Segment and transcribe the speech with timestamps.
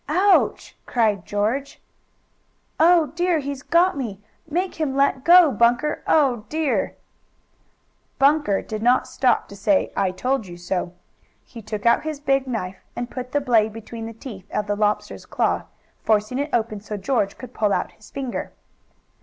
[0.09, 1.79] "Ouch!" cried George.
[2.79, 3.37] "Oh dear!
[3.37, 4.19] He's got me!
[4.49, 6.01] Make him let go, Bunker!
[6.07, 6.95] Oh, dear!"
[8.17, 10.93] Bunker did not stop to say: "I told you so!"
[11.45, 14.75] He took out his big knife, and put the blade between the teeth of the
[14.75, 15.65] lobster's claw,
[16.01, 18.53] forcing it open so George could pull out his finger.